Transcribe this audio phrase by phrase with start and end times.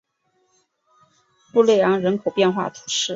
[1.53, 3.09] 布雷昂人口变化图示